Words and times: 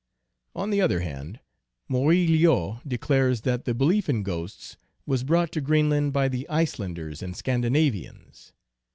On 0.55 0.71
the 0.71 0.81
other 0.81 1.01
hand, 1.01 1.41
Morillot 1.87 2.79
declares 2.89 3.41
that 3.41 3.65
the 3.65 3.75
belief 3.75 4.09
in 4.09 4.23
ghosts 4.23 4.75
was 5.05 5.23
brought 5.23 5.51
to 5.51 5.61
Greenland 5.61 6.11
by 6.11 6.27
the 6.27 6.49
Icelanders 6.49 7.21
and 7.21 7.37
Scandinavians. 7.37 8.51